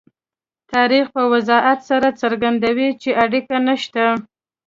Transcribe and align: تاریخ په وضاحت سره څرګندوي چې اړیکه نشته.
تاریخ 0.73 1.05
په 1.15 1.23
وضاحت 1.33 1.79
سره 1.89 2.07
څرګندوي 2.21 2.89
چې 3.01 3.09
اړیکه 3.23 3.57
نشته. 3.67 4.05